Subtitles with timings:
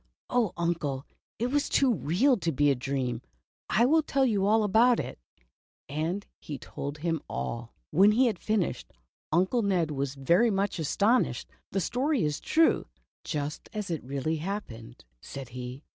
[0.31, 1.05] "Oh, Uncle,
[1.37, 3.21] it was too real to be a dream,
[3.69, 5.19] I will tell you about it,"
[5.87, 7.75] and he told him all.
[7.91, 8.93] When he had finished.
[9.31, 11.49] Uncle Ned was very much astonished.
[11.71, 12.87] "The story is true,
[13.23, 15.83] just as it really happened," said he.